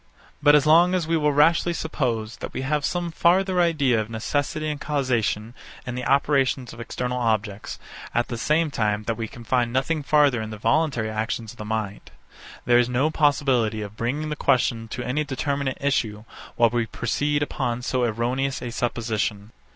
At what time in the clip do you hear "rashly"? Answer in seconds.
1.31-1.73